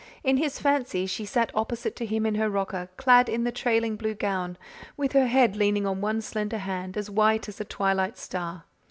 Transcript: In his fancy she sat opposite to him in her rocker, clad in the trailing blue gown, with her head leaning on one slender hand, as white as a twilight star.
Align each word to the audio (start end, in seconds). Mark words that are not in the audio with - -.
In 0.23 0.37
his 0.37 0.57
fancy 0.57 1.05
she 1.05 1.25
sat 1.25 1.51
opposite 1.53 1.95
to 1.97 2.07
him 2.07 2.25
in 2.25 2.33
her 2.33 2.49
rocker, 2.49 2.89
clad 2.97 3.29
in 3.29 3.43
the 3.43 3.51
trailing 3.51 3.97
blue 3.97 4.15
gown, 4.15 4.57
with 4.97 5.11
her 5.13 5.27
head 5.27 5.55
leaning 5.55 5.85
on 5.85 6.01
one 6.01 6.21
slender 6.21 6.57
hand, 6.57 6.97
as 6.97 7.11
white 7.11 7.47
as 7.47 7.61
a 7.61 7.65
twilight 7.65 8.17
star. 8.17 8.63